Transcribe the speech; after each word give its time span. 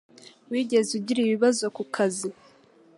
Wigeze 0.49 0.89
ugira 0.99 1.19
ibibazo 1.23 1.65
ku 1.75 1.83
kazi? 1.95 2.29